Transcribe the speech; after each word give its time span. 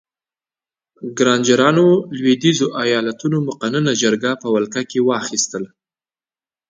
ګرانجرانو 1.17 1.87
لوېدیځو 2.19 2.67
ایالتونو 2.83 3.37
مقننه 3.47 3.91
جرګې 4.01 4.31
په 4.41 4.47
ولکه 4.55 4.81
کې 4.89 4.99
واخیستې. 5.09 5.59